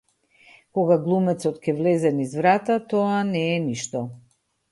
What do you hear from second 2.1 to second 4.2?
низ врата, тоа не е ништо.